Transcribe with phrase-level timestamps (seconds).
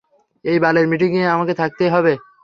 [0.45, 2.13] এই বালের মিটিংএ আমাকে থাকতেই হবে?